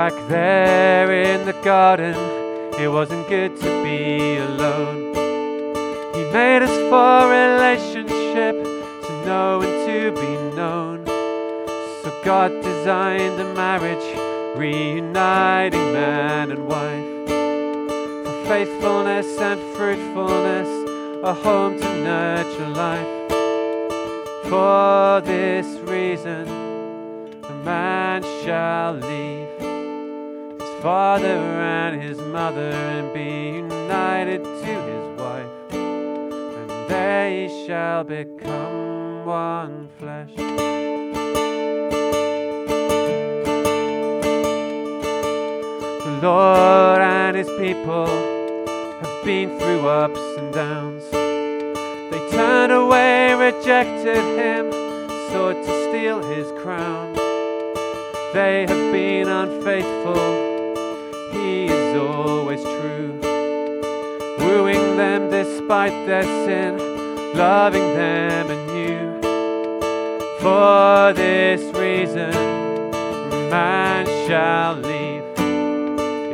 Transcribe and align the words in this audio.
Back 0.00 0.28
there 0.30 1.12
in 1.12 1.44
the 1.44 1.52
garden, 1.62 2.16
it 2.80 2.88
wasn't 2.88 3.28
good 3.28 3.54
to 3.60 3.82
be 3.84 4.38
alone. 4.38 5.12
He 6.14 6.24
made 6.32 6.62
us 6.62 6.74
for 6.88 7.28
relationship, 7.28 8.56
to 9.04 9.12
know 9.26 9.60
and 9.60 9.76
to 9.86 10.10
be 10.18 10.56
known. 10.56 11.04
So 12.02 12.18
God 12.24 12.50
designed 12.62 13.38
a 13.42 13.54
marriage, 13.54 14.08
reuniting 14.56 15.92
man 15.92 16.50
and 16.50 16.66
wife. 16.66 17.28
For 18.24 18.44
faithfulness 18.48 19.38
and 19.38 19.60
fruitfulness, 19.76 20.70
a 21.24 21.34
home 21.34 21.78
to 21.78 21.94
nurture 22.02 22.68
life. 22.68 23.28
For 24.48 25.20
this 25.26 25.66
reason, 25.80 26.48
a 27.44 27.54
man 27.66 28.22
shall 28.42 28.94
leave 28.94 29.59
father 30.82 31.26
and 31.26 32.00
his 32.00 32.18
mother 32.18 32.70
and 32.70 33.12
be 33.12 33.58
united 33.58 34.42
to 34.42 34.66
his 34.66 35.20
wife, 35.20 35.74
and 35.74 36.70
they 36.88 37.48
shall 37.66 38.02
become 38.02 39.26
one 39.26 39.88
flesh. 39.98 40.30
The 46.06 46.18
Lord 46.22 47.00
and 47.02 47.36
his 47.36 47.48
people 47.58 48.06
have 49.02 49.24
been 49.24 49.58
through 49.58 49.86
ups 49.86 50.38
and 50.38 50.54
downs. 50.54 51.04
They 51.10 52.30
turned 52.30 52.72
away, 52.72 53.34
rejected 53.34 54.24
him, 54.38 54.72
sought 55.30 55.62
to 55.62 55.88
steal 55.90 56.22
his 56.22 56.50
crown. 56.62 57.14
They 58.32 58.64
have 58.66 58.92
been 58.92 59.28
unfaithful, 59.28 60.49
always 62.64 62.80
true. 62.80 63.20
Wooing 64.38 64.96
them 64.96 65.30
despite 65.30 66.06
their 66.06 66.22
sin, 66.22 66.78
loving 67.36 67.94
them 67.94 68.50
anew. 68.50 69.20
For 70.40 71.12
this 71.14 71.60
reason, 71.76 72.30
man 73.50 74.06
shall 74.26 74.74
leave 74.74 75.24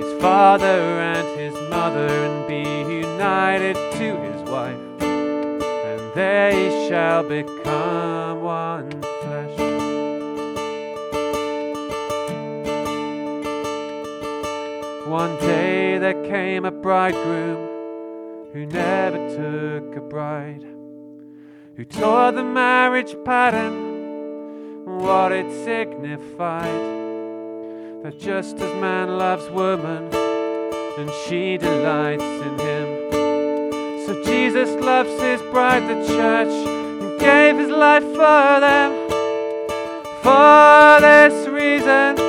his 0.02 0.20
father 0.20 1.00
and 1.00 1.38
his 1.38 1.54
mother 1.70 2.08
and 2.08 2.47
be 2.47 2.94
united 2.94 3.74
to 3.74 4.16
his 4.20 4.42
wife 4.48 4.78
and 5.00 6.14
they 6.14 6.86
shall 6.88 7.22
become 7.22 8.42
one 8.42 8.91
flesh. 9.22 9.66
One 15.17 15.39
day 15.39 15.97
there 15.97 16.22
came 16.25 16.67
a 16.67 16.70
bridegroom 16.70 18.53
who 18.53 18.67
never 18.67 19.17
took 19.17 19.97
a 19.97 20.00
bride, 20.03 20.62
who 21.75 21.86
tore 21.86 22.33
the 22.33 22.45
marriage 22.45 23.17
pattern, 23.25 24.84
what 24.84 25.33
it 25.33 25.50
signified. 25.64 26.83
That 28.03 28.19
just 28.20 28.56
as 28.56 28.75
man 28.78 29.17
loves 29.17 29.48
woman, 29.48 30.14
and 30.98 31.11
she 31.25 31.56
delights 31.56 32.22
in 32.22 32.59
him. 32.59 33.11
So 34.05 34.22
Jesus 34.22 34.69
loves 34.84 35.19
his 35.19 35.41
bride, 35.50 35.84
the 35.89 36.06
church, 36.06 36.55
and 37.00 37.19
gave 37.19 37.56
his 37.56 37.70
life 37.70 38.05
for 38.05 38.61
them. 38.61 38.92
For 40.22 41.00
this 41.00 41.49
reason, 41.49 42.25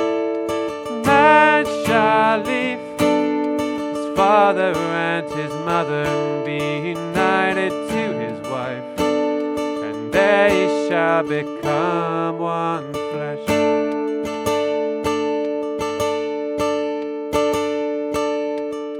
father 4.18 4.72
and 4.74 5.30
his 5.30 5.52
mother 5.64 6.04
be 6.44 6.88
united 6.88 7.70
to 7.70 8.02
his 8.18 8.40
wife, 8.50 8.98
and 8.98 10.12
they 10.12 10.66
shall 10.88 11.22
become 11.22 12.40
one 12.40 12.92
flesh. 12.92 13.48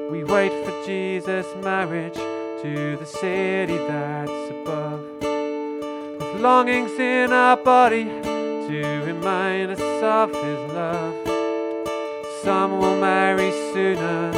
We 0.09 0.23
wait 0.23 0.53
for 0.65 0.87
Jesus' 0.87 1.53
marriage 1.65 2.15
to 2.63 2.97
the 2.97 3.07
city 3.07 3.77
that's 3.77 4.51
above. 4.51 5.01
With 5.21 6.41
longings 6.41 6.97
in 6.97 7.33
our 7.33 7.57
body 7.57 8.05
to 8.05 9.03
remind 9.05 9.73
us 9.73 9.81
of 9.81 10.31
His 10.31 10.73
love. 10.73 11.15
Some 12.45 12.79
will 12.79 13.01
marry 13.01 13.51
sooner, 13.73 14.38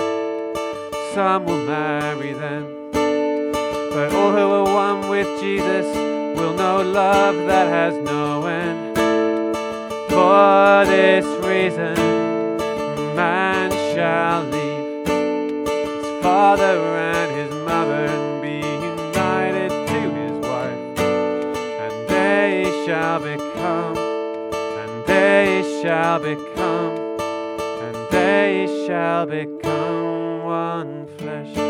some 1.14 1.44
will 1.44 1.64
marry 1.66 2.32
then. 2.32 2.92
But 2.92 4.14
all 4.14 4.30
who 4.30 4.38
are 4.38 4.74
one 4.74 5.08
with 5.08 5.40
Jesus 5.40 5.86
will 6.38 6.54
know 6.54 6.82
love 6.82 7.34
that 7.48 7.66
has 7.66 7.94
no 8.04 8.46
end. 8.46 8.96
For 10.08 10.84
this 10.86 11.24
reason, 11.44 11.96
man 13.16 13.70
shall 13.92 14.44
leave 14.44 15.08
his 15.08 16.22
father 16.22 16.78
and 16.78 17.30
his 17.40 17.52
mother 17.64 18.06
and 18.06 18.42
be 18.42 18.58
united 18.58 19.70
to 19.88 20.00
his 20.20 20.32
wife, 20.46 21.00
and 21.84 22.08
they 22.08 22.84
shall 22.86 23.18
become, 23.18 23.98
and 23.98 25.06
they 25.06 25.62
shall 25.82 26.20
become, 26.20 27.18
and 27.84 27.96
they 28.12 28.84
shall 28.86 29.26
become 29.26 30.19
one 30.50 31.06
flesh. 31.16 31.69